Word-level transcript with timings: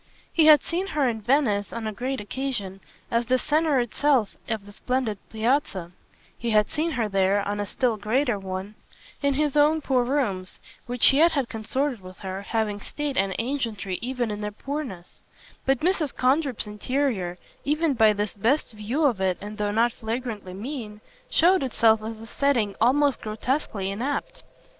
He 0.33 0.47
had 0.47 0.63
seen 0.63 0.87
her, 0.87 1.07
in 1.07 1.21
Venice, 1.21 1.71
on 1.71 1.85
a 1.85 1.93
great 1.93 2.19
occasion, 2.19 2.81
as 3.11 3.27
the 3.27 3.37
centre 3.37 3.79
itself 3.79 4.35
of 4.49 4.65
the 4.65 4.71
splendid 4.71 5.19
Piazza: 5.29 5.91
he 6.35 6.49
had 6.49 6.71
seen 6.71 6.93
her 6.93 7.07
there, 7.07 7.47
on 7.47 7.59
a 7.59 7.67
still 7.67 7.97
greater 7.97 8.39
one, 8.39 8.73
in 9.21 9.35
his 9.35 9.55
own 9.55 9.79
poor 9.79 10.03
rooms, 10.03 10.59
which 10.87 11.13
yet 11.13 11.33
had 11.33 11.49
consorted 11.49 12.01
with 12.01 12.17
her, 12.21 12.41
having 12.41 12.79
state 12.79 13.15
and 13.15 13.35
ancientry 13.39 13.99
even 14.01 14.31
in 14.31 14.41
their 14.41 14.49
poorness; 14.51 15.21
but 15.67 15.81
Mrs. 15.81 16.15
Condrip's 16.15 16.65
interior, 16.65 17.37
even 17.63 17.93
by 17.93 18.11
this 18.11 18.33
best 18.33 18.73
view 18.73 19.03
of 19.03 19.21
it 19.21 19.37
and 19.39 19.59
though 19.59 19.69
not 19.69 19.93
flagrantly 19.93 20.55
mean, 20.55 20.99
showed 21.29 21.61
itself 21.61 22.01
as 22.01 22.19
a 22.19 22.25
setting 22.25 22.75
almost 22.81 23.21
grotesquely 23.21 23.91
inapt. 23.91 24.41